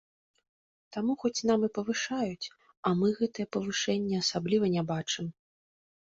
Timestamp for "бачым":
4.93-5.25